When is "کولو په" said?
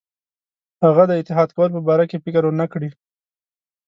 1.55-1.81